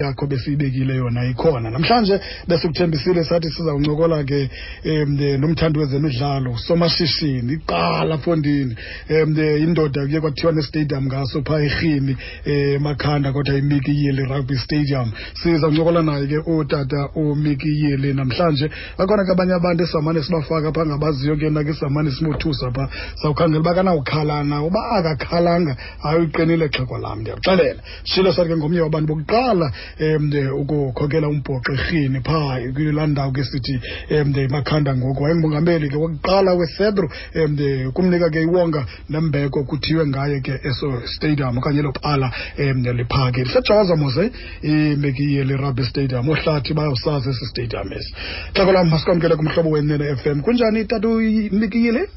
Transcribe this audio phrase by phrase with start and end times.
[0.00, 1.70] yakho besiyibekile yona ikhona.
[1.70, 4.50] Namhlanje besikuthembisile sathi sizawuncokola ke
[4.84, 8.76] um nomthandi wezemidlalo somashishini iqala fondini
[9.10, 15.12] um indoda kuye kwathiwa nestadium ngaso phaa erhini um makhanda kodwa imiki yili rugby stadium.
[15.42, 21.36] Sizawuncokola naye ke utata umiki yili namhlanje bakhona ke abanye abantu esamane sibafaka phaa ngabaziyo
[21.36, 22.88] ke nake samane simothusa phaa
[23.22, 25.76] sawukhangela uba kanawukhalana uba akakhalanga?
[26.02, 27.80] Hayi uyiqinile xhego lam ndiyakuxelela.
[28.04, 30.30] Shilo sathi ke ngomnye wabantu bokuqala um
[30.60, 35.22] ukukhokela umbhoxo erhini phaa kulaa ndawo ke sithi um makhanda ngoku.
[35.22, 41.78] Wayengumongameli ke wokuqala wecedro um kumnika ke iwonga nembeko kuthiwe ngaye ke eso stadium okanye
[41.78, 44.30] elo pala um liphake lisejawaza mose
[44.62, 48.14] imekiye lirugby stadium ohlathi bayawusazi esi stadium esi.
[48.54, 50.42] Xeko lam masikwamkele kumhlobo wenene f m.
[50.42, 52.08] Kunjani tata umikiyile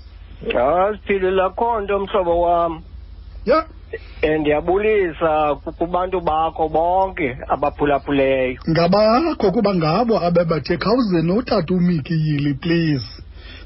[0.54, 2.82] hayi siphilile akho nto mhlobo wam.
[3.46, 3.66] Ya
[4.22, 13.19] endiyabulisa ndiyabulisa kubantu bakho bonke abaphulaphuleyo ngabakho kuba ngabo abebathe khawuzeni utata umikiyili please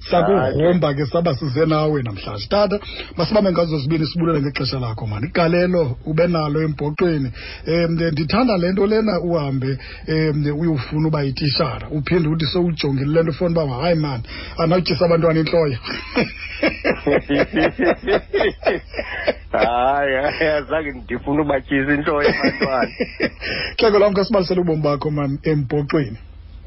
[0.09, 2.47] sakugrumba ke saba size nawe namhlanje.
[2.49, 2.79] Tata
[3.17, 5.27] masibambe ngazo zibini sibulele ngexesha lakho mani?
[5.27, 7.31] Igalelo ube nalo embhoxweni
[7.67, 11.87] um ndithanda le nto lena uhambe um uyofuna uba yitishara.
[11.91, 14.23] Uphinde uthi sowujongile le nto ufuna uba hayi mani
[14.57, 15.79] anawutyisa abantwana intloya
[19.51, 20.15] hayi
[20.57, 22.91] azange ndifuna ubatyisa intloya abantwana.
[23.77, 26.17] Xeko lam kasibalisele ubomi bakho mani embhoxweni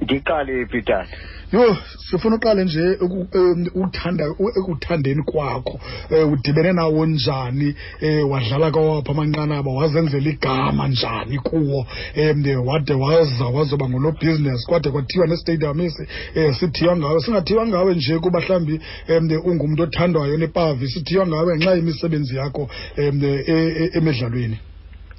[0.00, 1.16] ndiqale phi tata
[1.52, 1.76] yho
[2.10, 5.80] sifuna uqale nje eku- em, uthanda u- ekuthandeni kwakho.
[6.10, 7.74] Um udibene nawo njani?
[8.02, 9.70] Um wadlala kawaphi amanqanaba?
[9.70, 11.86] Wazenzela igama njani kuwo?
[12.16, 17.20] Um wade waza wazoba ngulobhizinesi kwade kwathiwa nestadium esi um sithiywa ngawe.
[17.20, 20.88] Singathiywa ngawe nje kuba mhlawumbi um ungumntu othandwayo nepavi.
[20.88, 23.22] Sithiywa ngawe ngenxa yemisebenzi yakho um
[23.94, 24.58] emidlalweni.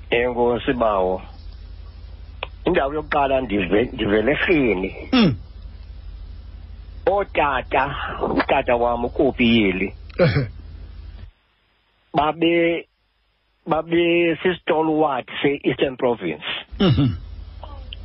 [0.09, 1.21] Enkosi bawo
[2.65, 5.35] indawo yokuqala ndive- ndivele erhini Mm.
[7.11, 7.95] Ootata
[8.35, 10.47] utata wam ukopiyeli Ehe.
[12.13, 12.87] babe
[13.67, 16.45] babe sistolwat se-eastern province
[16.79, 17.07] Mhm.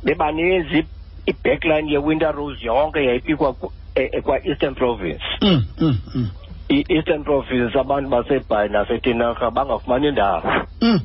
[0.03, 0.85] bebaninzi
[1.25, 6.29] i-backline ye-winter rose yonke yayipikwa ku- e- e- kwa-eastern province Mm, mm, mm.
[6.69, 10.99] i-eastern province abantu basebhayi nasetinarha bangafumani ndawo Mm.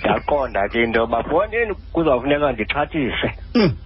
[0.00, 3.76] ndaqonda ke into yoba fonini kuzawufuneka ndixhathise Mm.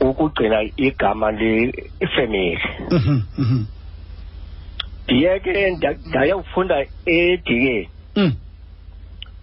[0.00, 3.64] Ukugcina igama lefemeli Mhm, mhm.
[5.04, 8.32] ndiye ke nda- ndayokufunda edikeni Mm.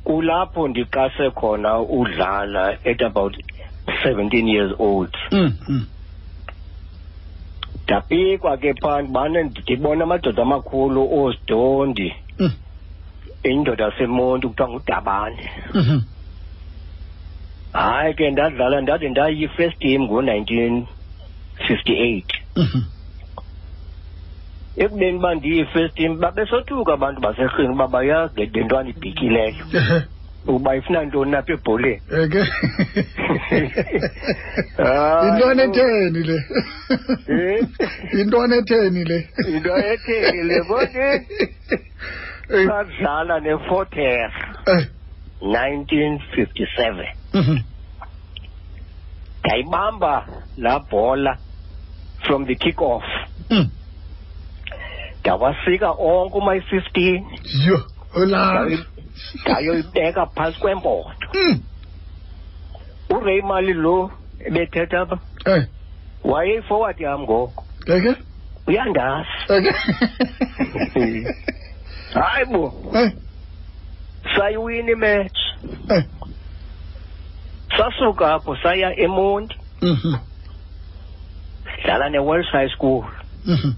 [0.04, 3.36] kulapho ndiqase khona udlala at about
[4.04, 5.86] seventeen years old Mm, mm.
[7.84, 12.52] ndapikwa ke phaa ndibane ndibona amadoda amakhulu oozidondi Mm.
[13.44, 16.00] indoda yasemonti kuthiwa ngudabane Mhm.
[17.74, 20.86] Hayi ke ndadlala ndade ndayi-first team ngo-nineteen
[21.68, 22.82] fifty-eight Mhm.
[24.78, 30.02] ekubeni uba ndiyi-first team babesothuka abantu baserhini uba bayazi le ntwana ibhityileyo Ehe.
[30.48, 32.42] uba ifuna ntoni napha ebholeni Eke.
[34.78, 35.74] Hayi, Intwana no.
[35.74, 36.38] etheni le?
[37.28, 37.68] Eh?
[38.22, 39.18] Intwana etheni le?
[39.48, 41.08] into etheni le bonke
[42.50, 44.32] Eh, sadlala neforter
[44.68, 44.84] eh,
[45.42, 47.17] nineteen fifty-seven mhm.
[49.44, 50.28] Ndayibamba
[50.58, 51.38] laa bhola
[52.26, 53.04] from the kick off
[53.50, 53.70] Mm.
[55.22, 57.26] ndawasika onke umayi-fifteen.
[57.66, 57.80] Yho,
[58.16, 58.78] olala.
[59.42, 61.60] ndayoyibeka phantsi kwempoto Mm.
[63.10, 65.64] uray mali lo ebethetha apha Eh,
[66.24, 67.64] wayeyifowadi yam ngoko.
[67.88, 68.16] Eke?
[68.68, 69.28] uyandazi.
[72.14, 72.92] Hayi bo.
[72.96, 73.12] Eh,
[74.36, 75.48] sayiwina imetshi
[75.90, 76.04] eh.
[77.78, 80.16] Sasuka apho saya emonti Mhm.
[81.84, 83.04] dlala ne-wells high school
[83.46, 83.72] Mhm.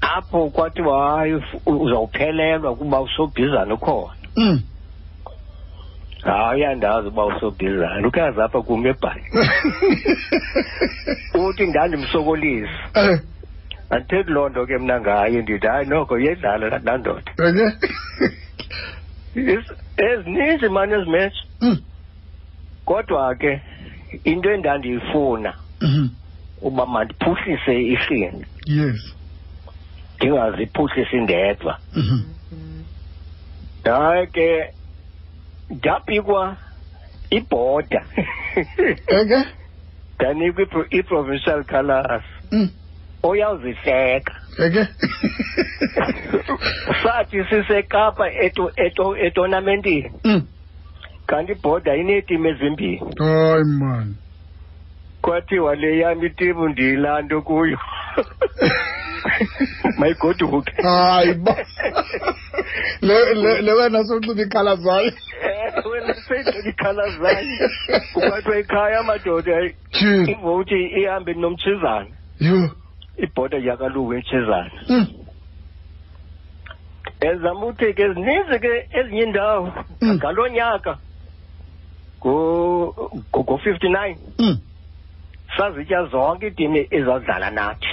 [0.00, 4.60] apho kwathiwa hayi f- uzawuphelelwa kuba usobhizana ukhona Mm.
[6.24, 9.22] hayi uyandazi uba usobhizana ukazi apha kum ebhayi
[11.34, 13.20] uthi ndandimsokolisa Eh,
[13.90, 17.76] andithethi loo nto ke mna ngaye ndithi hayi noko yedlala laa- laa ndoda eke?
[19.34, 21.76] Is- ezininzi mani ezi metshi Mm.
[22.96, 23.62] Kodwa ke
[24.24, 26.08] into endandiyifuna Mhm.
[26.60, 29.14] uba mandiphuhlise irhini Yes.
[30.16, 32.84] ndingaziphuhlisi ndedwa Mhm.
[33.84, 34.74] hayi ke
[35.70, 36.56] ndapikwa
[37.30, 38.06] ibhoda
[39.06, 39.44] Eke?
[40.20, 42.68] ndanikwa ipro- i-provincial colours Mm.
[43.22, 44.86] oyawuzihleka Eke?
[47.02, 50.46] sathi sisekapa eto- eto- etonamentini Mm.
[51.32, 54.14] Kanti ibhoda ineetimu ezimbini hayi mani
[55.22, 57.78] kwathiwa le yam itimu ndiyilaa nto kuyo
[59.98, 61.56] mayigoduke hayi ba.
[63.02, 65.12] Le le le wena soxuba ikhala zayo
[65.42, 67.68] Eh, wena seyigcina ikhala zayo
[68.12, 72.06] kukwathiwa ekhaya amadoda tyhini ivoti ihambe nomtshizana
[72.40, 72.70] yho
[73.16, 75.06] ibhoda yakaluwe emtshizana Mm.
[77.20, 79.72] ezama uthi ke zininzi ke ezinye iindawo.
[80.00, 80.14] Mm.
[80.14, 80.98] ngaloo nyaka
[82.24, 84.58] ngo-fifty nine Mm.
[85.56, 87.86] sazitya zonke iitimu ezazidlala nathi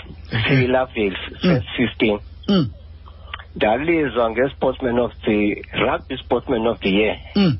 [0.47, 1.61] siyilaveli Mm.
[1.77, 2.69] fifteen Mm.
[3.55, 7.57] ndalizwa nge-sportsman of the rugby sportsman of the year Mm.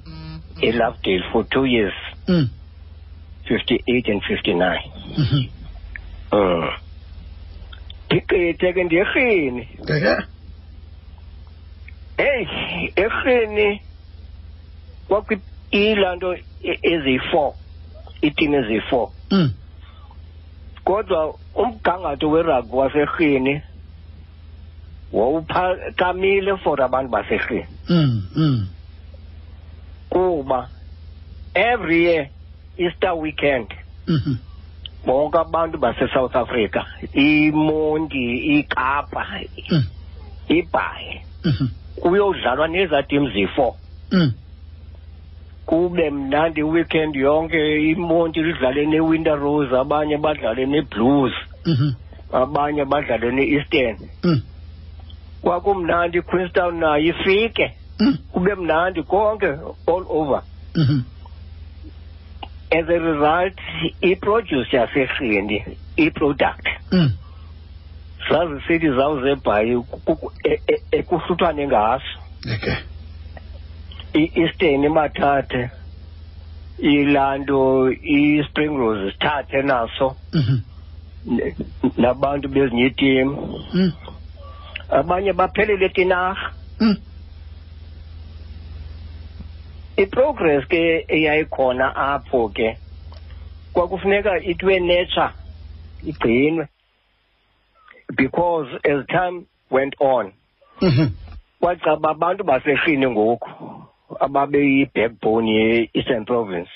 [0.61, 1.93] elovedale for two years
[2.27, 2.49] Mm.
[3.47, 5.43] fifty eight and fifty nine Mhm.
[6.31, 6.69] um
[8.05, 10.15] ndiqithe ke Ngeke?
[12.17, 13.81] heyi erhini
[15.07, 16.33] kwakuyilaa nto
[16.63, 17.53] e- eziyi-four
[18.23, 19.51] iitim eziyi-four Mm.
[20.83, 23.61] kodwa umgangatho werugby waserhini
[25.13, 28.23] wawuphakamile for abantu baserhini Mm.
[28.35, 28.67] Mm.
[30.09, 30.69] kuba
[31.53, 32.29] every year
[32.77, 33.67] easter weekend
[34.07, 34.35] Mhm.
[35.05, 36.83] bonke abantu base-south africa
[37.13, 39.25] imonti ikapa
[39.71, 39.83] Mm.
[40.49, 41.67] ibhayi Mhm.
[42.01, 43.73] kuyodlalwa nezaa tim ziyi-four
[44.11, 44.33] Mm.
[45.69, 47.59] Kube mnandi weekend yonke
[47.91, 51.33] imonti lidlale ne-winter rose abanye badlale ne-blues
[51.65, 51.91] Mhm.
[52.33, 54.41] abanye badlale ne-eastern Mm.
[55.41, 58.17] kwakumnandi queenstown nayo ifike Mm.
[58.31, 59.47] kube mnandi konke
[59.87, 60.41] all over
[60.75, 60.99] Mhm.
[62.71, 63.57] as a result
[64.01, 65.63] iproduce yaserhini
[65.97, 67.11] iproduct Mm.
[68.29, 69.83] zazisithi zawo zebhayi
[70.43, 72.77] e, ekuhluthwane ngaso Ngeke?
[74.13, 75.69] I-eastern imathathe
[76.77, 80.57] ilando i-spring rose sithathe naso Mhm.
[81.97, 83.29] nabantu bezinye itim
[83.73, 83.91] Mm.
[84.89, 86.95] abanye baphelele etinarha Mm.
[89.97, 92.77] iprogress ke eyayikhona apho ke
[93.73, 95.29] kwakufuneka ithiwe nature
[96.03, 96.67] igcinwe
[98.15, 100.31] because as time went on
[100.81, 101.07] Mhm.
[101.61, 103.49] kwacaba abantu basehlini ngoku
[104.19, 106.69] ababeyi-backbone ye-eastern province.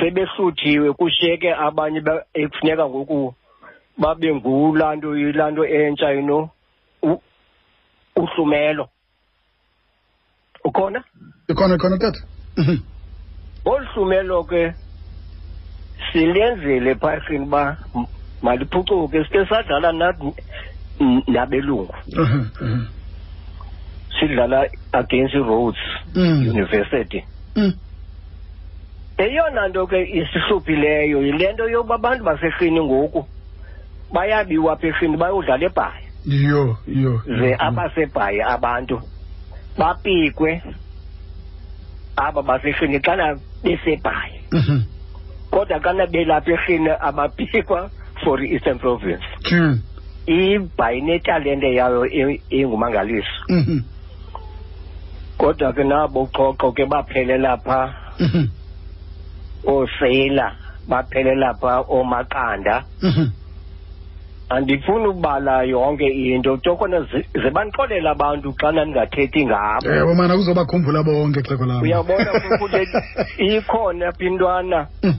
[0.00, 3.34] Sebehluthiwe kushiyeke abanye ba- ekufuneka ngoku
[3.98, 6.50] babe ngulaa nto yilaa nto entsha you know
[8.16, 8.88] uhlumelo.
[10.64, 11.04] Ukhona?
[11.48, 12.20] Ikhona ikhona tata.
[13.64, 14.74] Olu hlumelo ke
[16.12, 17.76] silenzile phasini uba
[18.42, 19.24] maliphucuke.
[19.24, 19.92] Sike sadlala
[21.28, 21.94] nabelungu.
[24.20, 25.74] Sidlala against Mm.
[26.16, 27.24] University
[27.56, 27.72] Mm.
[29.18, 33.26] eyona nto ke isihluphileyo yile nto yokuba abantu baserhini ngoku
[34.12, 37.22] bayabiwa apha erhini bayodlala ebhayi Yo, yo.
[37.26, 37.56] ze yo.
[37.58, 39.00] abasebhayi abantu
[39.78, 40.62] bapikwe
[42.16, 44.82] aba baserhini xana besebhayi Mhm.
[45.50, 47.90] kodwa xana belapha erhini abapikwa
[48.24, 49.80] for i-eastern province Tyhini.
[50.26, 53.80] ibhayi netalente yayo e- engumangaliso Mhm.
[55.40, 57.88] Kodwa ke nabo uxoxo ke baphelela phaa
[58.20, 58.44] Mhm.
[59.66, 60.46] ooseyila
[60.88, 63.26] baphelela phaa oomaqanda Mhm.
[64.50, 71.40] andifuni ukubala yonke into tokona zi- zibanixolela abantu xana ndingathethi ngabo Ewe mana kuzobakhumbula bonke
[71.42, 71.82] xeko lam.
[71.82, 72.82] uyabona ukuthi
[73.38, 75.14] ikhona pha intwana Mm.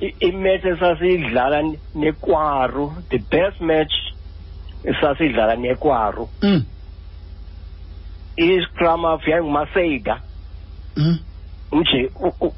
[0.00, 1.58] i- imatch esasiyidlala
[1.94, 3.94] nekwaru the best match
[4.84, 6.62] esasiyidlala nekwaru Mm.
[8.36, 10.22] Iscrum half yayingumaseyida
[10.96, 11.16] Mhm.
[11.72, 12.10] umje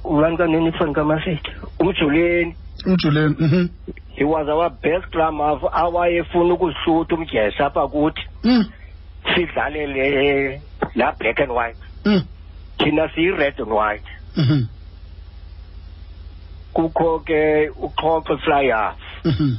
[0.05, 1.51] ubani kanini ifani kamaseyida
[1.81, 3.35] umjuleni Umjuleni.
[3.39, 3.69] Mhm.
[4.17, 8.65] he was our best scrum half awayefuna ukuhlutha umdyesa apha kuthi Mm.
[9.35, 10.63] sidlale le
[10.95, 12.23] la black and white Mm.
[12.79, 14.69] thina siyi-red and white Mhm.
[16.75, 19.59] kukho ke uxoxo fly half Mhm.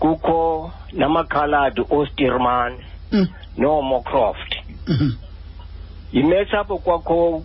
[0.00, 2.82] kukho namakhaladi osterman Mm.
[3.56, 4.54] Nomocroft
[4.88, 5.10] Mhm.
[6.12, 7.42] yimatch apho kwakho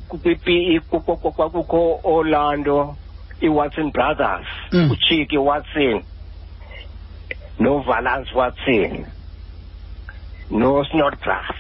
[1.36, 2.96] kwakukho orlando
[3.42, 4.92] i-watson brothers Mm.
[4.92, 6.04] uchiki watson
[7.60, 9.06] novalance watson
[10.52, 11.56] nosnodgrass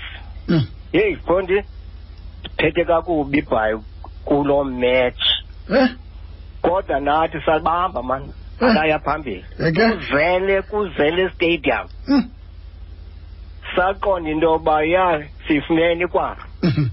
[0.47, 0.65] Mm.
[0.93, 1.63] yeyi qondi
[2.57, 3.77] phethe kakubi ibhayi
[4.25, 5.21] kuloo match
[5.75, 5.89] Eh?
[6.61, 8.69] kodwa nathi salibamba mani Eh.
[8.69, 9.89] alaya phambili Eke?
[9.89, 12.29] kuzele kuzele stadium Mm.
[13.79, 16.85] Saqonda into yoba ya siyifumene ikwaro Mhm.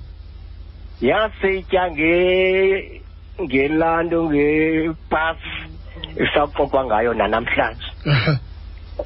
[1.00, 3.02] yasitya nge
[3.43, 5.55] ngelanto ngepasi
[6.25, 7.87] isaxoxwa ngayo nanamhlanje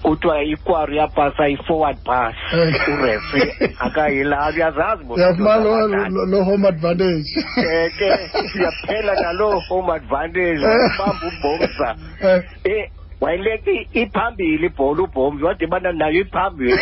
[0.02, 2.74] kuthiwa ikwari yapasa i-forward pass Eh.
[2.94, 3.42] urefi
[3.78, 7.26] akayilazi uyazazi bo- uyafumana lo- lo- lo home advantage
[7.58, 8.08] Eh, ke
[8.52, 10.98] siyaphela naloo home advantage Eh.
[10.98, 11.88] bamba ubhomza
[12.22, 12.42] Eh.
[12.64, 16.72] eh wayileka i- iphambili ibhola ubhomzi wadibana nayo iphambili.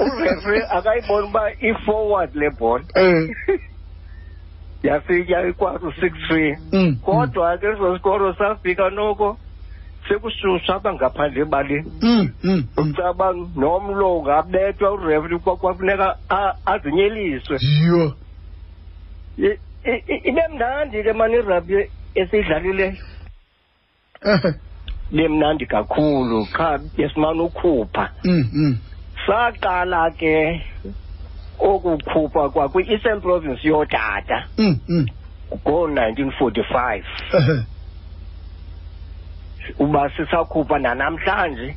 [0.00, 2.84] Urefi akayiboni uba i-forward le bhola.
[2.94, 3.28] Eh.
[4.82, 6.56] yafika ikwazi u-six three.
[6.72, 9.38] Mm, kodwa ke eso sikoro safika noko
[10.08, 11.92] sekushusha apha ngaphandle ebaleni.
[12.02, 12.90] Mm, mm, mm.
[12.90, 18.16] ucaba nomlo ungabethwa urefri kwafuneka a- azinyeliswe yho
[19.38, 22.92] I- i- i- ibe mnandi ke mani irabhi esiyidlalileyo
[25.12, 25.14] Eh.
[25.18, 28.76] ibe mnandi kakhulu qha besimane ukhupha Mm, mm.
[29.26, 30.62] saqala ke
[31.58, 35.06] okukhupha kwakwi-eastern province yotata Mm, mm.
[35.66, 37.64] ngo-nineteen forty-five Eh.
[39.78, 41.76] uba sisakhupha nanamhlanje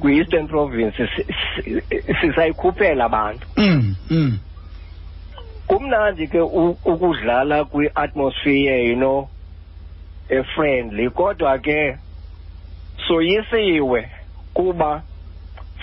[0.00, 1.82] kwi-eastern province si- si-
[2.20, 3.46] sisayikhuphela abantu
[5.66, 6.40] kumnandi ke
[6.84, 9.28] ukudlala kwi-atmosphere you know
[10.28, 11.98] e-friendly kodwa ke
[13.08, 14.10] soyisiwe
[14.54, 15.02] kuba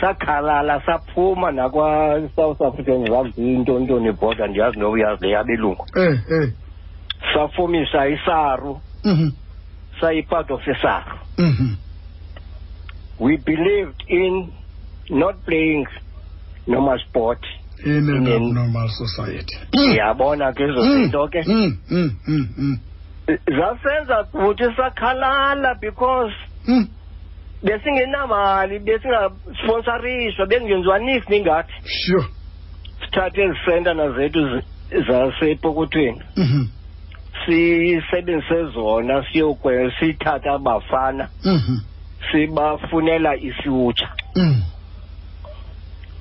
[0.02, 6.50] sakhalala saphuma nakwa-south african rugby intontoni border ndiyazi noba uyazi le yabelungu Eh, eh.
[7.34, 9.32] safumisa isaru Mhm,
[10.02, 11.76] sayi-part of isaru mhm.
[13.20, 14.52] we believed in
[15.10, 15.88] not playing
[16.68, 17.46] normal sport
[17.86, 19.58] In an In- abnormal society.
[19.98, 22.78] yabona ke ezo Mm, zinto ke mm, mm.
[23.58, 26.34] Zasenza kuthi sakhalala because
[26.68, 26.88] Mm.
[27.64, 32.26] besingenamali besingasponsorishwa bekungenziwa nisi ningathi Sure.
[33.02, 34.62] sithathe ezi sentana zethu
[35.08, 36.22] zasepokothweni.
[36.38, 36.66] Mhm,
[37.46, 41.30] sisebenzise zona siyokwe sithathe abafana.
[41.46, 41.78] Mhm,
[42.32, 44.10] sibafunela ifuture.
[44.36, 44.62] Mm,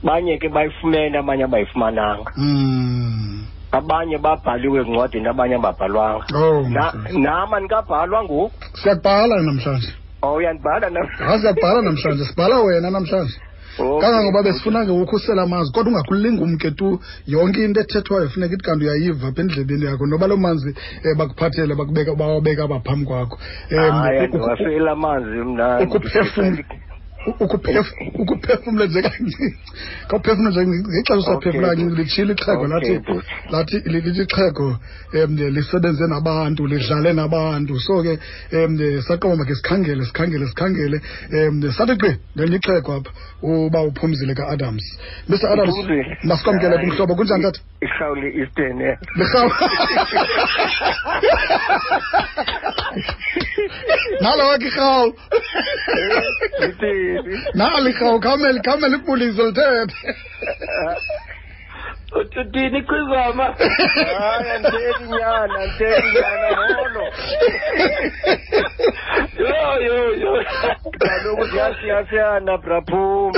[0.03, 2.33] banye ke bayifumene abanye abayifumananga.
[2.37, 3.47] Mm.
[3.73, 6.25] Abanye babhaliwe ezincwadini abanye ababhalwanga.
[6.35, 7.23] Oh, Na- my God.
[7.23, 8.51] nam andikabhalwa ngoku
[8.83, 9.91] siyakubhala namhlanje.
[10.23, 10.87] O uyandibhala
[11.41, 12.25] siyakubhala namhlanje.
[12.25, 13.37] Sibhala wena namhlanje.
[13.79, 14.01] Okay.
[14.01, 18.85] kangangoba besifuna ke ukhusela amazwi kodwa ungakulingi umke tu yonke into ethethwayo funeka ithi kanti
[18.85, 20.07] uyayiva apha endlebeni yakho.
[20.07, 20.75] Noba loo manzi
[21.05, 21.75] um bakuphathele
[22.19, 23.39] bawabeka apha phambi kwakho.
[23.71, 24.29] Um hayi
[27.27, 29.47] uku- ndiwasela amanzi mna ukuphefumla ukuphef- ukuphefumla nje kancinci
[30.09, 33.33] xa uphefumla nje ngexesha usaphefumla Okay, kancinci litshile ixhego Okay, lathi bhuti.
[33.53, 34.69] lathi lithi ixhego
[35.25, 38.13] um lisebenze nabantu lidlale nabantu so ke
[38.57, 38.73] um
[39.07, 40.97] saqoba makhe sikhangele sikhangele sikhangele
[41.49, 43.11] um sathi gqi ngelinye ixhego apha
[43.43, 44.85] uba uphumzile ka-adams
[45.29, 46.17] mr adams Uphumzile.
[46.25, 46.87] masikwamkele Hayi.
[46.89, 48.97] kumhlobo kunjani tata irhawule eastern eh.
[49.17, 49.51] lirhawu
[54.21, 55.15] nalo wakhe irhawu
[57.11, 57.43] ġieti.
[57.61, 59.91] Naħlika u kamel, kamel il-puli zoltet.
[62.11, 63.55] Tuttini qui mamma.
[63.55, 67.05] Ah, andieri gnana, andieri gnana, mono.
[69.39, 70.33] Yo, yo, yo.
[70.99, 73.31] Kadu għassi għassi għanna prapum.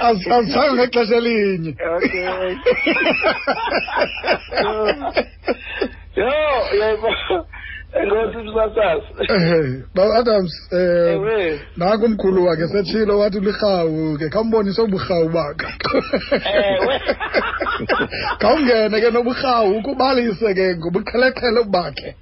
[0.00, 1.62] Għazzan għek la xalin.
[1.92, 2.14] Ok.
[6.16, 6.32] Yo,
[6.72, 7.36] yo, yo.
[7.92, 11.60] Enkosi msasazi Ehe, baba adams ewe.
[11.76, 15.66] naku umkhulu wakhe setshilo wathi ulirhawu ke khawumbonise uburhawu bakhe.
[16.54, 17.00] Ewe.
[18.40, 22.14] khawungene ke noburhawu ukubalise ke ngobuqheleqhele bakhe.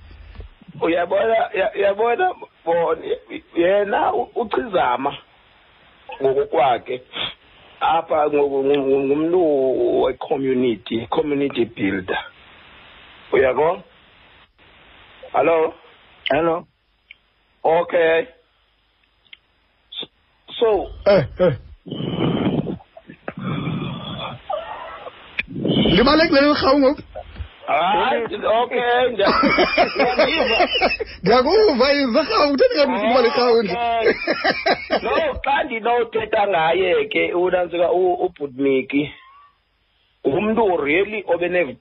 [0.81, 3.01] Uyabona ya- uyabona bona
[3.57, 5.17] yena uchizama
[6.23, 7.03] ngokokwakhe
[7.81, 9.41] apha ngumntu
[10.03, 12.19] we-community community builder.
[13.33, 13.83] Uyabona?
[15.33, 15.75] Hello?
[16.31, 16.67] Hello?
[17.65, 18.29] Okay.
[20.59, 21.55] So eh eh.
[25.97, 27.03] Libalekile irhawu ngoku
[27.67, 28.23] hayi
[28.63, 29.17] okay.
[31.23, 34.13] Ndiyakuva izirhawu utheni kanti ukuba lirhawu nje Okay.
[35.03, 39.13] no xa ndinothetha ngaye ke unantsika ubhutmiki
[40.29, 41.77] ngumntu really obe ne-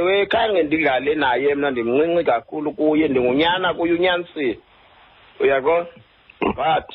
[0.00, 4.58] ewe khange ndidlale naye mna ndimncinci kakhulu kuye ndingunyana kuye unyanisile.
[5.40, 5.86] Uyakho
[6.56, 6.88] but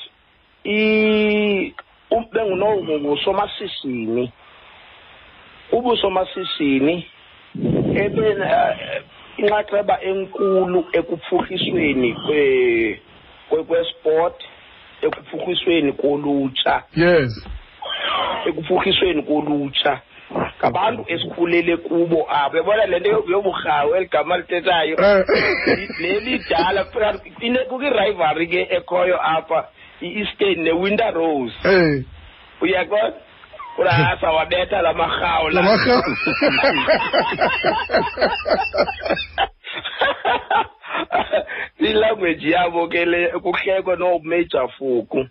[2.33, 4.31] bengunongusomashishini
[5.71, 7.05] ubusomashishini
[7.95, 8.12] eh,
[9.38, 13.00] inxaxheba enkulu ekuphuhlisweni kwe
[13.50, 14.43] kwe- kwesport
[15.01, 16.83] ekuphuhlisweni kolutsha.
[16.95, 17.47] Yes.
[18.47, 20.01] Ekuphuhlisweni kolutsha.
[20.60, 25.24] Ngabantu esikhulele kubo apho yabona le nto yo- yoburhawu eli gama lithethayo Eh.
[26.01, 26.84] le lidala
[27.70, 29.67] kukho irivalry ke ekhoyo apha
[30.01, 32.03] i-eastern ne-winter rose Eh.
[32.62, 33.13] uyaqona
[33.77, 36.03] urasa wabetha la marhawu La marhawu.
[41.79, 45.27] ilanguage yabo ke le kuhlekwa no-major fuku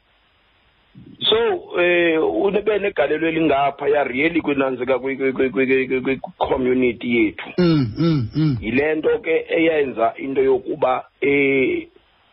[1.28, 7.50] so eh ube negalelo elingapha ya really kwinanzika kwi-community yethu.
[7.58, 8.58] Mm, mm, mm.
[8.60, 11.88] yile nto ke eyenza into yokuba eh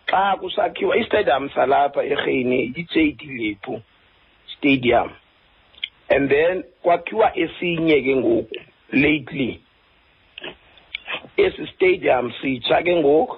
[0.06, 3.82] xa kusakhiwa istadium salapha erheni i-jd lethu
[4.58, 5.10] stadium.
[6.10, 8.56] And then kwakhiwa esinye ke ngoku
[8.92, 9.60] lately.
[11.38, 13.38] Esi stadium sitsha ke ngoku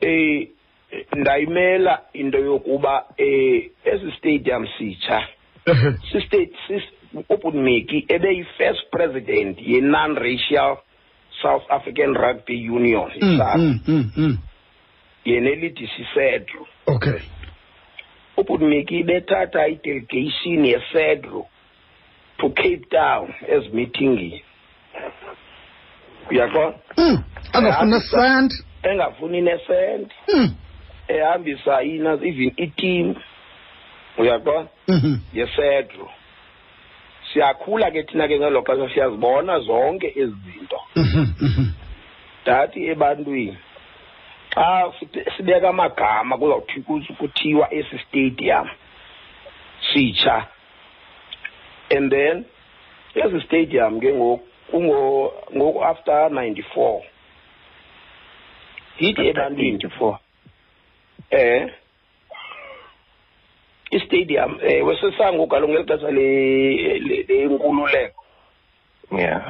[0.00, 0.48] eh
[1.16, 5.28] ndayimela into yokuba eh esi stadium sitsha
[6.12, 6.82] sistate sis
[7.28, 10.76] ubunmiki ebeyi-first president ye-non-racial
[11.42, 13.58] south african rugby union SARU.
[13.62, 14.38] mm, mm, mm.
[15.24, 17.20] yena elithi sisedro Okay.
[18.36, 21.46] ubunmiki bethatha idelegation yesedro
[22.38, 24.44] to cape town ezimithingi
[26.30, 27.22] uyaqona Mm.
[27.52, 28.52] Angafuna Ehambisa- sand.
[28.82, 30.14] engafuni nesenti.
[31.08, 33.14] Ehambisa ina even iteam.
[34.18, 35.16] Uyaqona Mhm.
[35.34, 36.10] yesedro.
[37.32, 40.80] Siyakhula ke thina ke ngelo xesha siyazibona zonke ezi zinto.
[40.96, 41.66] Mhm, mhm.
[42.42, 43.56] ndathi ebantwini
[44.54, 48.68] xa site- sibeka amagama kuzawuthi kuthi- kuthiwa esi stadium
[49.92, 50.46] sitsha.
[51.90, 52.44] And then
[53.14, 57.02] esi stadium ke ngoku kungo ngoku after 94
[59.00, 59.78] yithi ebantwini?
[61.32, 61.70] Eh
[63.90, 68.20] istadium eh wesesango kaloku ngeli xesha le- le- lenkululeko
[69.18, 69.42] yeah.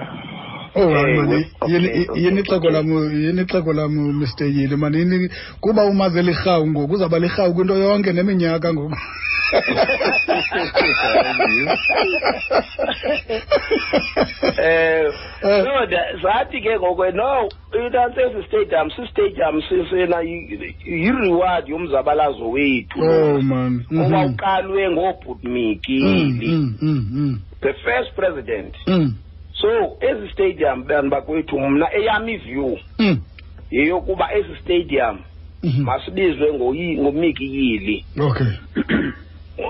[0.74, 4.76] Oh Eh, hayi mani okay, yini okay, yini ixeko lam yini ixeko lam Mr Yile
[4.76, 5.28] mani
[5.60, 8.96] kuba umaze lirhawu ngoku uzaba lirhawu kwinto yonke neminyaka ngoku.
[14.58, 15.12] eh
[15.42, 15.86] no
[16.22, 23.00] zathi ke ngoku no inasesi stadium si-stadium sisena yi-reward yomzabalazo wethu.
[23.02, 23.84] Oh man.
[23.90, 24.00] Mhm.
[24.00, 28.74] owawuqalwe ngoobhutmikili Mm, mm, mm, the first president.
[29.54, 29.68] So
[30.00, 33.20] ezi stadium bantu bakwethu mna eyam iview mm,
[33.70, 35.18] yeyokuba ezi stadium
[35.62, 35.82] mhm.
[35.84, 38.04] masibizwe ngoyi- ngomikiyili.
[38.20, 38.46] Okay.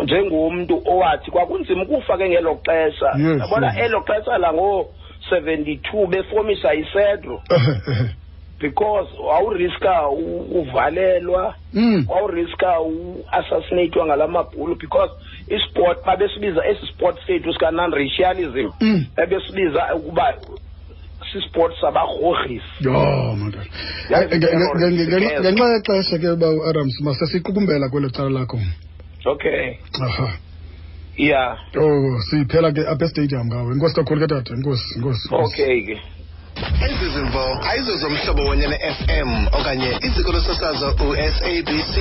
[0.03, 3.11] njengomntu owathi kwakunzima ukufa ke ngelo xesha.
[3.41, 7.43] Yabona elo xesha lango-seventy-two befomisa isedro
[8.63, 10.09] because wawuriska
[10.55, 15.13] uvalelwa Mm, wawuriska u-assassinatwa ngala mabhulu because
[15.49, 19.07] isport babesibiza esi sport sethu sika-non-racialism mm.
[19.17, 20.35] babesibiza ukuba
[21.33, 22.65] sisport sabarhorhisi
[25.41, 28.59] ngenxa yexesha ke uba uadams masesiqukumbela kwelo cala lakho
[29.27, 29.79] okay.
[30.01, 30.37] Aha.
[31.17, 31.57] Yeah.
[31.77, 34.55] Oh siphela ke apha estadium ngawe inkosi kakhulu ke tata.
[34.55, 35.97] Inkosi inkosi okay ke.
[36.85, 41.95] Ezi zimvo ayizo zomhlobo ne-fm okanye iziko losasazo usabc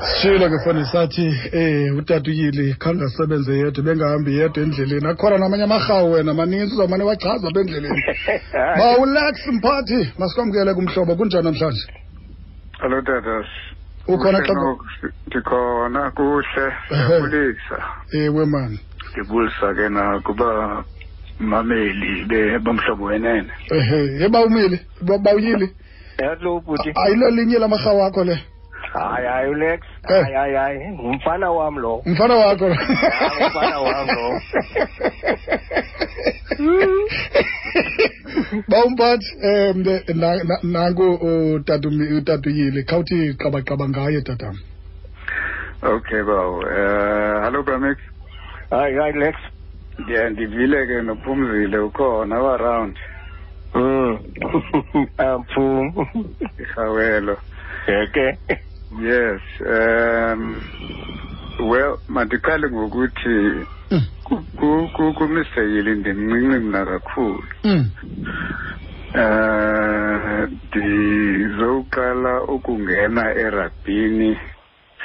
[0.00, 5.08] sishilo ke fane sathi eh utata uyili khange asebenze yedwa bengahambi yedwa endleleni.
[5.08, 8.02] Akhona namanye amarhawu wena maninzi uzawumane wachaza apha endleleni.
[8.78, 11.84] Bawulex mphathi masikwamkele kumhlobo kunjani namhlanje?
[12.80, 13.46] Hello tatas.
[14.14, 14.84] Ukhona Kuhle xa noko,
[15.26, 17.76] ndikhona kuhle ndiyabulisa
[18.12, 18.78] ewe mani
[19.12, 20.84] ndibulisa ke nakuba
[21.40, 23.50] mameli be bomhlobo wenene.
[23.70, 24.80] Ehe yebawumile
[25.24, 25.68] bawuyili
[26.18, 28.36] hello bhuti ayilo linye lamarhawu akho le?
[28.92, 29.80] Hayi hayi ulex.
[30.08, 30.22] Eh.
[30.22, 32.02] hayi hayi hayi ngumfana wam lo.
[32.06, 34.40] Mfana wakho ngumfana wam lo.
[38.68, 39.84] bawumphathi um
[40.62, 41.06] nanku
[41.56, 44.56] utatuyile khawuthi qabaqaba ngaye tatam
[45.82, 46.60] okay bawo.
[46.60, 47.96] Um hallo bramix.
[48.70, 49.36] Hayi hayi lex.
[49.98, 52.96] Ndiya ndivile ke nophumzile ukhona waround.
[53.74, 54.18] Um
[55.18, 55.94] amphum
[56.58, 57.36] irhawelo.
[57.86, 58.38] Ke
[59.00, 60.60] yes um
[61.60, 64.02] well mandiqale ngokuthi Mm.
[65.14, 67.90] kumr yili ndimncinci mna kakhulu Mm.
[69.14, 74.38] Eh ndizoqala ukungena eragbini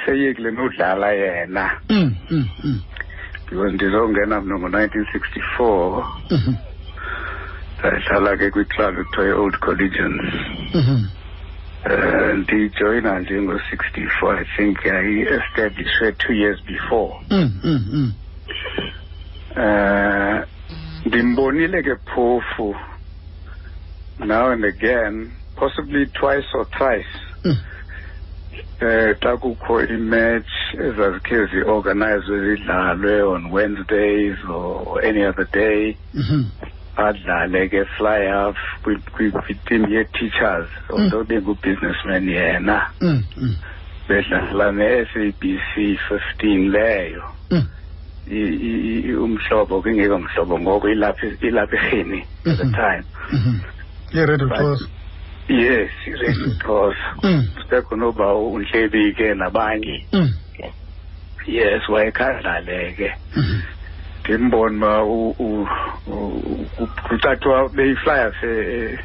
[0.06, 2.16] seyekile nodlala yena Mm,
[3.50, 6.54] because ndizongena mna ngo-nineteen sixty-four mhm,
[7.80, 10.34] ndadlala ke kwiclub ekuthiwa i-old collegians
[10.74, 11.06] mhm.
[11.86, 18.14] um ndijoyina njengo-sixty-four i think yayi-establishwe two years before Mm, mm, mm.
[19.58, 20.44] Uh
[21.06, 22.76] ndimbonile ke phofu.
[24.20, 27.06] Now and again possibly twice or thrice.
[27.46, 27.58] Mm.
[28.82, 35.98] eh xa kukho imatch ezazikhe zi-organizwe zidlalwe on wednesdays or any other day.
[36.14, 36.52] Mhm.
[36.98, 40.70] adlale ke fly off kwi-team ye-teachers.
[40.90, 42.88] Although bengu-businessman yena.
[43.02, 43.56] Mm, mm,
[44.08, 47.24] bedlala ne-sabc fifteen leyo.
[47.52, 47.68] Mm.
[48.28, 52.74] Umhlobo kungekho mhlobo ngoko ilapha ilapha erhini at the Mhm.
[52.76, 53.04] time.
[53.32, 53.60] Mhm.
[54.14, 54.82] Ye-radio But- cross.
[55.50, 60.06] yes iredio xhosa Mm, sekho noba untlebi ke nabanye.
[60.14, 60.30] Mm,
[61.48, 63.12] yes wayekhandlale ke.
[63.38, 63.62] Mhm.
[64.26, 65.70] ndimbona uba
[67.08, 68.98] kucathiwa beyiflyers e-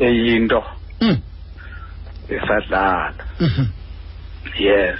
[0.00, 0.64] e- eyinto.
[1.00, 1.16] Mm,
[2.28, 3.14] esadlala.
[3.40, 3.66] Mhm.
[4.58, 4.98] yes.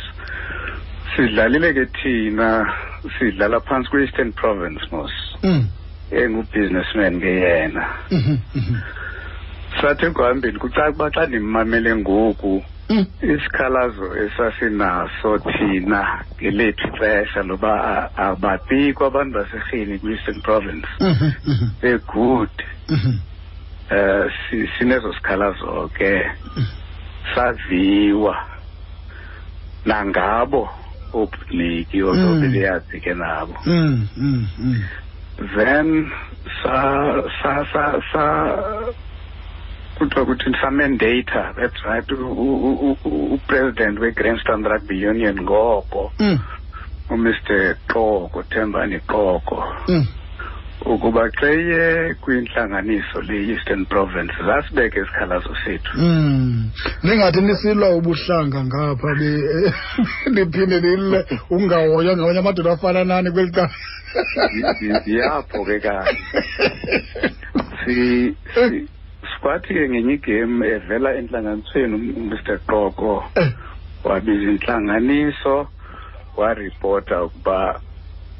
[1.16, 2.64] Sidlalile ke thina
[3.18, 5.12] sidlala phantsi kwe-eastern province mos.
[5.42, 5.66] Mm,
[6.12, 8.76] engu-businessman ke yena mhm, mhm.
[9.80, 19.06] sathi ekuhambeni kucaca uba xa ndimmamele ngoku Mm, isikhalazo esasinaso thina ngelethu ixesha loba ababikho
[19.06, 20.88] abantu baserhini kwi-eastern province.
[21.80, 22.50] Be-good
[22.88, 23.18] mhm.
[23.90, 24.30] um
[24.78, 26.30] sinezo sikhalazo ke.
[27.34, 28.36] Saviwa.
[29.86, 30.68] Nangabo
[31.14, 32.08] oobutniki Mm.
[32.08, 34.82] ozobebeyazi ke nabo Mm, mm, mm.
[35.56, 36.10] then
[36.62, 36.76] sa
[37.42, 38.24] sa sa sa
[39.98, 46.38] kuthiwa kuthi samandata that's right u- u- u- u- upresident we-grandstand rugby union ngoko Mm,
[47.10, 50.06] umr qoko thembani qoko mm.
[50.86, 55.92] Ukuba xa iye kwintlanganiso le-eastern province zasibeke isikhalazo sethu.
[55.98, 56.70] Mm.
[57.02, 59.08] ningathi nisilwa ubuhlanga ngapha
[60.32, 63.70] niphinde nile ungahoywa ngabanye amadoda afana nani kweli cala.
[65.06, 66.16] Yapho ke kanye
[67.84, 67.94] si
[68.54, 68.88] si-
[69.30, 73.48] sikwathi ke ngenye igame evela entlanganisweni umr qoko Eh,
[74.04, 75.66] wabiza intlanganiso
[76.36, 77.80] waripota ukuba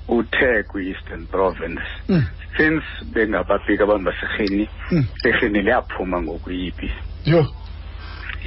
[0.09, 1.83] uthe kwi-eastern province.
[2.09, 2.85] Mm, since
[3.15, 5.07] bengabafika abantu baserheni mm.
[5.25, 6.91] erheni liyaphuma ngokuyiphi
[7.25, 7.47] Yho.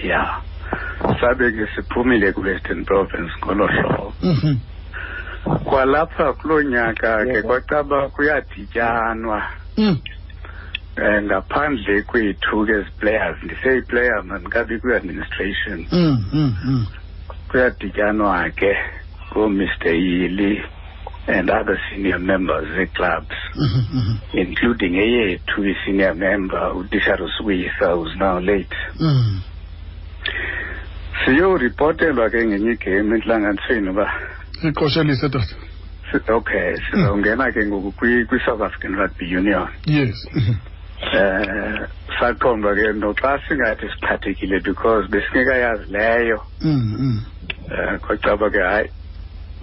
[0.04, 0.42] ya.
[1.22, 4.14] Sabe ke siphumile kwi-western province ngolo hlobo.
[4.22, 4.58] Mhm.
[5.64, 9.44] kwalapha kuloo nyaka ke kwacaba kuyadityanwa.
[9.78, 9.98] Mm,
[10.98, 15.86] um ngaphandle kwethu ke as players ndiseyiplayer mandikabi kwi-administration.
[15.92, 16.86] Mm, mm, mm.
[17.48, 18.78] kuyadityanwa ke
[19.32, 20.64] ngoomr yili
[21.28, 24.16] and other senior members ze-clubs Mhm, mhm.
[24.34, 29.42] including eyethu i-senior member utisharus uyisa who's now late Mm.
[31.26, 34.12] siyoripotelwa ke ngenye igame entlanganisweni uba
[34.64, 35.56] iqoshelise tata
[36.12, 40.56] si- okay sizawungena ke ngoku kwi- kwi-south african rugby union yes Mhm.
[41.16, 41.88] eh
[42.20, 47.26] saqondwa ke noxa singathi siphathekile because besingekayazi leyo Mm, mm.
[47.72, 48.90] eh kwacaba ke hayi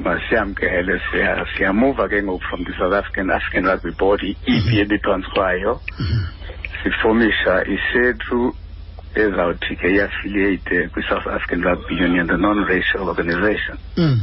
[0.05, 6.21] masiyamkele siya siyamuva ke ngoku from the south african african rugby board ipi ebiphantsikwayo Mhm.
[6.83, 8.55] sifomisha isethu
[9.15, 14.21] ezawuthi ke iaffiliate kwi-south african rugby union the non-racial organization Mm.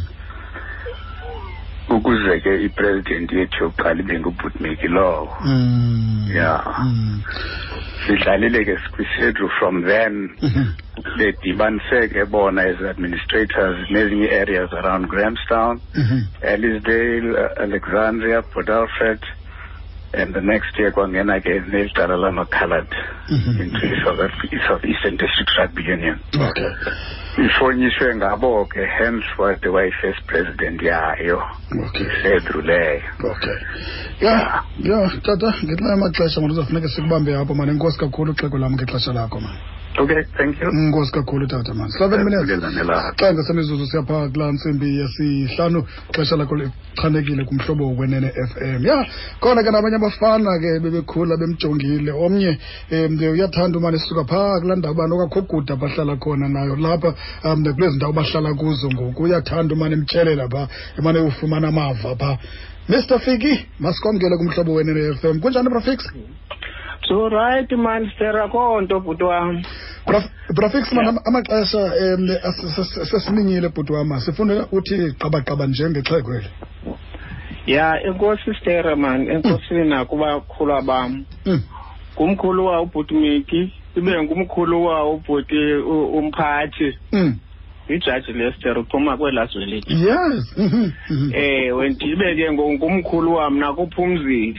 [1.99, 4.17] Ukuze ke ipresident yethu yokuqala ibe
[4.87, 6.27] lowo Mm.
[6.35, 6.61] Yeah.
[6.83, 7.21] Mm.
[8.07, 15.79] sidlalile ke kwisethu from then bedibaniseke bedibanise ke bona as administrators nezinye areas around grahamstown
[15.95, 16.21] Mhm.
[16.41, 19.19] ellisdale uh, alexandria port alfred
[20.13, 22.89] and the next year kwangena ke neli cala lama-coloured
[23.29, 23.61] Mhm.
[23.61, 26.17] into i-south eastern district rugby union.
[26.33, 26.69] Okay.
[27.45, 31.43] Ifonyiswe ngabo ke hence wade wayi-first president yayo
[31.85, 32.05] okay.
[32.07, 33.57] Isedru leyo okay.
[34.21, 39.13] Ya ya tata ngenxa yamaxesha mani uzawufuneka sikubambe apho mani enkosi kakhulu uxeko lam ngexesha
[39.13, 39.59] lakho mani
[39.99, 40.69] okay thank you.
[40.71, 41.89] Inkosi kakhulu tata man.
[41.89, 42.49] Seven minutes
[43.17, 49.05] xa ngasemizuzu siyapha kulaa ntsimbi yesihlanu xesha lakho lichanekile kumhlobo wenene fm ya
[49.39, 52.11] khona ke nabanye abafana ke bebekhula bemjongile.
[52.11, 52.57] Omnye
[52.91, 57.63] um uyathanda umane sisuka phaa kulaa ndawo ubani okwakho guda bahlala khona nayo lapha um
[57.73, 59.23] kulezi ndawo bahlala kuzo ngoku.
[59.23, 62.37] Uyathanda umane emtyelela phaa emane ufumana amava phaa.
[62.89, 65.39] Mr fiki masikwamkele kumhlobo wenene f m.
[65.39, 65.99] Kunjani brafix
[67.09, 69.61] so right man sera konto bhuti wam.
[70.55, 71.91] Brafix man ama- amaxesha
[73.11, 76.49] sesiminyile bhuti wama sifuna uthi qabaqaba njengexhego eli
[77.67, 81.61] ya enkosi stere man enkosini nakubakhulwa bam Mm.
[82.15, 85.73] ngumkhulu wa ubhutimiki ibe ngumkhulu wawo ubhuti
[86.17, 86.97] umphathi.
[87.11, 87.35] Mm.
[87.93, 89.93] Ijaji lester uphuma kwelaa zwe lethu.
[89.93, 90.55] Yes.
[91.33, 94.55] Ewe ndibe ke ngumkhulu wam nakuphumzile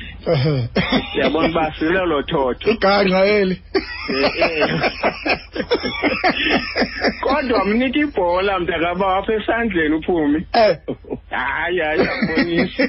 [1.10, 2.70] ndiyabona uba silelo thotho.
[2.70, 3.62] Igangqa eli.
[4.08, 4.92] Eh, eh.
[7.22, 10.46] kodwa mnika ibhola mntakaba apha esandleni uphumi.
[10.52, 10.76] Eh.
[11.30, 12.82] Hayi hayi akubonisi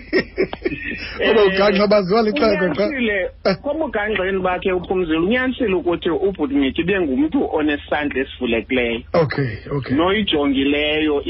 [1.30, 3.56] oba ugangqa baziwa lixeko xa unyanisile Eh.
[3.64, 9.02] kobugangxeni bakhe uphumzile unyanisile ukuthi ubhutmiki ibe ngumntu onesandla esivulekileyo.
[9.14, 9.96] Okay okay.
[9.98, 11.22] Noyijongileyo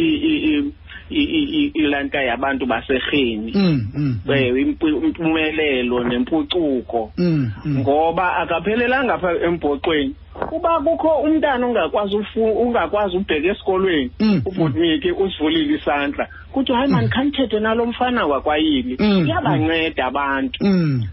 [1.11, 4.33] i- i- i- i- i- i- ilanka yabantu baserheni Mm, mm, mm.
[4.33, 7.11] Eh, impu- impumelelo nempucuko.
[7.17, 7.77] Mm, mm.
[7.79, 10.15] ngoba akaphelelanga pha embhoxweni
[10.51, 14.11] uba kukho umntana ungakwazi ufu- ungakwazi ubheka esikolweni.
[14.19, 16.27] Mm, ubhutmiki usivulile isandla.
[16.51, 20.63] Kuthi hayi mani khanithethe nalo mfana wakwayili Mm, iyabanceda abantu.
[20.65, 21.03] Mm,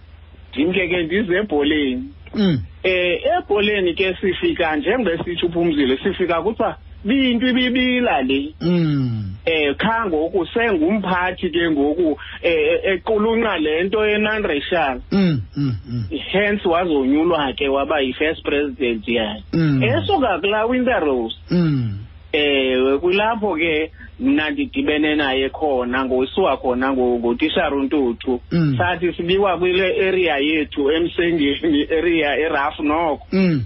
[0.52, 2.04] ndimke ke ndize ebholeni.
[2.34, 2.58] Mm.
[2.82, 9.24] eh ebholeni ke sifika njengesitsho uphumzile sifika kuthiwa binto ibibila le Mm.
[9.46, 16.04] eh kha ngoku sengumphathi ke ngoku eh equlunqa lento yenanracial Mm, mm, mm.
[16.32, 19.82] hence wazonyulwa ke waba yi-first president yakhe Mm.
[19.82, 21.98] esuka kulaa winter rose Mm.
[22.32, 28.74] ewe kulapho ke mna ndidibene naye khona ngosuka khona ngo- ngotishara untuthu Mm.
[28.78, 33.64] sathi sibiwa kwile area yethu emsengeni area erafu noko Mm.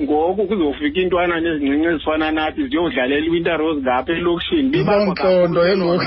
[0.00, 5.76] Ngoku kuzofika intwana nezincinci ezifana nathi ziyodlalela iwinter rose ngapha elokishini bibakho Izantlondo kakhulu ke
[5.76, 6.04] ngoku.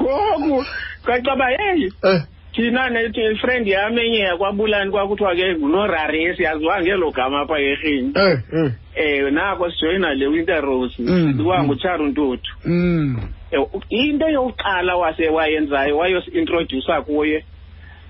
[0.00, 0.64] ngoku
[1.04, 2.22] kwacaba heyi Eh.
[2.54, 8.38] thina nethi ifriend yam enye yakwabulani kwakuthiwa ke ngunoraresi yaziwa ngelo gama apha erhini Eh,
[8.52, 8.70] eh.
[8.94, 11.64] ewe nako sijoyina le winter rose Mm, siwa mm.
[11.66, 13.16] ngutshara untuthu Mm.
[13.50, 17.44] Eh, into yokuqala wase wayenzayo wayosintrodusa kuye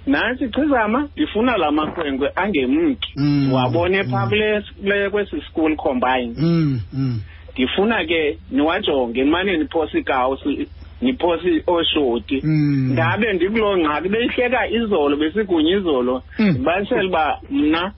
[0.07, 3.53] nantsi chizama ndifuna la makhwenkwe angemki Mm.
[3.53, 4.11] wabone Mm.
[4.11, 6.81] phaa kule kule- kwesi school combine Mm.
[6.93, 7.21] Mm.
[7.53, 10.69] ndifuna ke niwajonge nimane niphosa ikawusi
[11.01, 12.93] niphosa ooshoti Mm.
[12.93, 16.49] ndabe ndikuloo ngxaki beyihleka izolo besigunye izolo Mm.
[16.49, 17.93] ndibanisele uba mna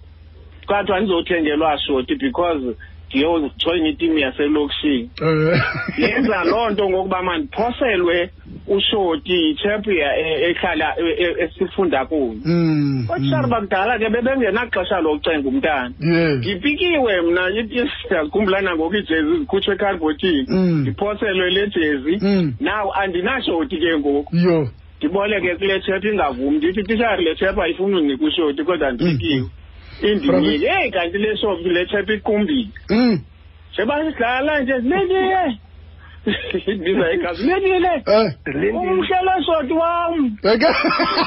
[0.66, 2.76] kwathiwa ndizothengelwa shoti because
[3.08, 5.62] ndiyojoyina itimu yaselokishini Eh.
[5.98, 8.30] yenza loo nto ngokuba mandiphoselwe
[8.68, 13.06] ushoti yitshepu ehlala e- e- esifunda kunye Mm.
[13.10, 15.92] otishara bakudala ke bebengenaxesha lokucenga umntana.
[16.38, 20.80] Ndipikiwe mna ndiyakhumbula nangoku iijezi zikhutshwe ekarbotini Mm.
[20.82, 22.18] ndiphoselwe le jezi.
[22.24, 22.54] Mm.
[22.60, 24.36] naw andinashoti ke ngoku.
[24.98, 29.46] Ndiboleke kule tshepu ingavumi ndithi tishari le tshepu ayifuni unika ushoti kodwa ndipikiwe
[30.02, 32.68] indinike eyi kanti le shop le tshepu iqumbile.
[32.90, 33.20] Mm.
[33.76, 35.58] sebasidlala nje zilendile
[36.78, 38.32] ndiza igazi zilendile Eh.
[38.74, 40.70] umhlelo shoti wam Bheka.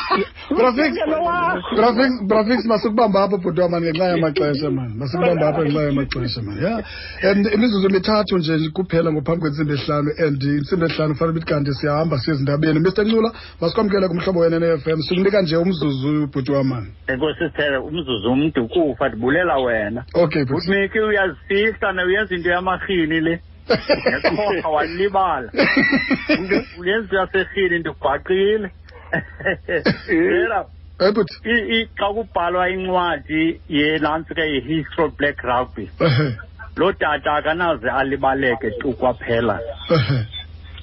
[0.58, 0.98] Graphics.
[0.98, 4.92] Umhlelo wam Graphics graphics masukubamba apho bhuti wami ngenxa yamaxesha man.
[4.98, 6.58] Masukubamba apho ngenxa yamaxesha man.
[6.62, 7.32] Yeah.
[7.32, 12.18] And imizuzu mithathu nje kuphela ngophambi kwensimbi ehlanu and insimbi ehlanu fanele ukuthi kanti siyahamba
[12.20, 12.80] siye ezindabeni.
[12.80, 15.02] Mr Ncula masikwamkele kumhlobo wena ne-FM.
[15.02, 16.88] Sikunika nje umzuzu bhuti wami man.
[17.08, 20.72] enkosi sithele umzuzu umntu kufa ndibulela wena Okay bhuti.
[20.72, 23.40] uthmiki uyazifihla na uyenza into yamarhini le
[24.12, 25.50] nekhoha walibala
[26.80, 28.70] uyenza yaserhini ndibhaqile
[30.10, 30.66] yela
[31.02, 31.34] Eh bhuti.
[31.50, 36.38] i- i- xa kubhalwa incwadi yenantsi ke yi-history of black rugby Ehe.
[36.78, 40.26] loo tata akanaze alibaleke tu kwaphela Ehe.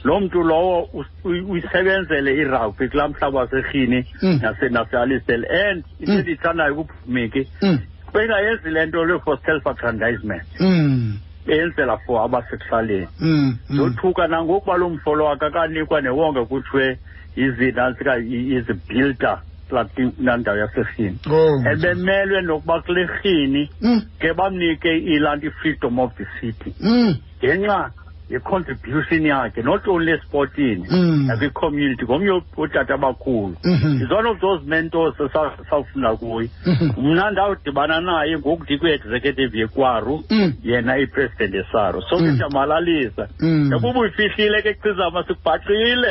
[0.04, 4.40] loo mntu lowo us- uy- uyisebenzele irugby kulaa mhlaba waserhini Mm.
[4.42, 6.18] nase- nasealisdale and into Mm.
[6.18, 7.78] endiyithandayo kuphumiki Mm.
[8.12, 11.18] bengayenzi le nto le for self aggrandizement Mm.
[11.48, 13.30] Beyenzela for abasekuhlaleni Mm.
[13.30, 13.56] Mm.
[13.76, 16.98] ndothuka nangokuba lo mfolo wakhe akanikwa newonga kuthiwe
[17.36, 21.62] izinantsika izibuilder kulaa ndawo yaserhini Oh.
[21.72, 24.02] ebemelwe nokuba kule rhini Mm.
[24.20, 27.14] ke bamnike ilanto i-freedom of the city Mm.
[27.44, 27.90] ngenxa
[28.30, 31.26] ye-contribution yakhe not only esportini Mm.
[31.26, 34.02] nakwi-community ngomnye wootata abakhulu Mhm.
[34.02, 36.90] is one of those mentors esa- esawufunda kuye Mhm.
[37.02, 40.52] mna ndawudibana naye ngoku ndikwi-executive yekwaru Mm.
[40.64, 42.36] yena ipresident esaro so ke Mm.
[42.36, 43.70] siyamalaliza Mm.
[43.72, 46.08] yakuba uyifihlile ke cizama sikubhaqile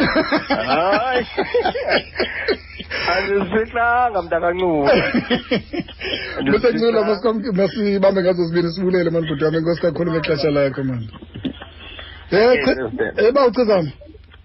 [0.47, 1.25] hayi
[3.17, 4.91] andisifihlanga mntakancula
[6.43, 11.09] Mr Ncula masikwamke masibambe ngazo zibini sibulele mani bhuti wami enkosi kakhulu ngexesha lakho mani.
[12.31, 12.53] Eh
[13.17, 13.91] eh bawucizama.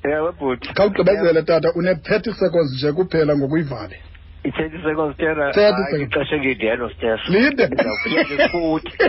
[0.04, 3.96] ewe bhuti Khawugqibezele tata une-30 seconds nje kuphela ngokuyivale.
[4.44, 6.02] i-thirty seconds tera 30 Hayi, seconds.
[6.02, 7.68] ixesha engidiyelo stesa Lide.
[7.68, 8.92] Ngefuthi.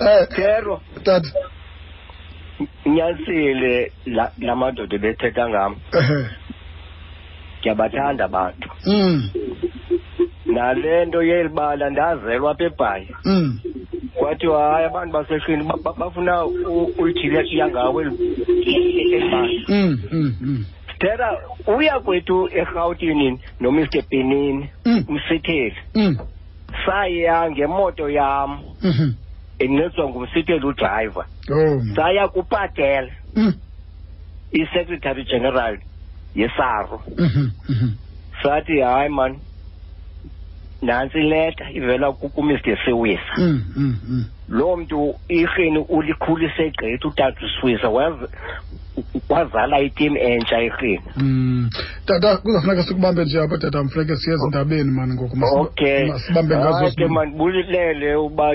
[0.00, 1.28] Eh tero tata.
[2.84, 3.92] inyanisile
[4.38, 5.76] la madoda ebethetha ngam
[7.60, 9.30] ndiyabathanda abantu Mm.
[10.46, 13.58] nale nto yelibala ndazelwa apha ebhayi Mm.
[14.14, 19.98] Kwathiwa hayi abantu basehlweni ba- ba- bafuna u- ulithile yangawe elibala Mm.
[20.12, 20.36] Mm.
[20.40, 20.64] Mm.
[20.98, 24.68] thetha uya kwethu erhawutini nomr benini
[25.08, 25.76] umsitheli
[26.86, 29.12] saya ngemoto yam Mhm.
[29.58, 31.80] encediswa ngumsitheli udrayiva Oh.
[31.96, 33.54] saya kupatel Mm.
[34.52, 35.78] i-secretary general
[36.34, 37.50] yesaro Mhm.
[37.68, 37.88] Mhm.
[38.42, 39.36] sathi hayi man
[40.82, 43.62] nantsi ileta ivela ku- kumr sewisa Mm.
[43.76, 43.96] Mm.
[44.08, 44.24] Mm.
[44.56, 48.28] Loo mntu irheni ulikhulise gqithi utata uswisa waz-
[49.28, 51.70] wazala itim entsha irheni Mm.
[52.06, 56.04] tata kuzafuneka sikubambe nje apha tata mfuneke siye ezindabeni mani ngoku Masi- okay.
[56.08, 58.46] masibambe ngazo Hayi ke sibu- mandibulilele uba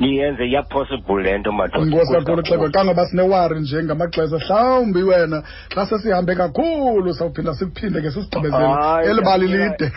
[0.00, 1.86] niyenze iya-possible le nto madoda.
[1.86, 5.42] inkosi kakhulu xeko kangoba sinewari nje ngamaxesha mhlawumbi wena
[5.74, 9.58] xa sesihambe kakhulu sawuphinda sikuphinde ke sisigqibezele Hayi, elibali hayi.
[9.70, 9.92] lide.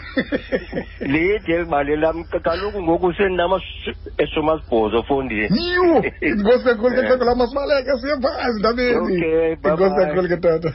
[1.14, 2.24] Lide elibali lam.
[2.44, 5.39] Kaloku ngoku sendinamashumi fondini.
[5.58, 5.98] Yiwo
[6.30, 10.06] inkosi kakhulu ke xeko lam masibaleke siye phaa ezindabeni Okay, bye inkosi bye.
[10.06, 10.70] kakhulu ke tata